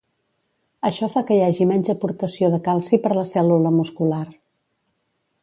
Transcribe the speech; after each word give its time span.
Això 0.89 1.09
fa 1.15 1.21
que 1.27 1.37
hi 1.39 1.43
hagi 1.47 1.67
menys 1.73 1.91
aportació 1.95 2.49
de 2.55 2.61
calci 2.69 3.01
per 3.05 3.13
la 3.19 3.27
cèl·lula 3.35 3.75
muscular. 3.79 4.25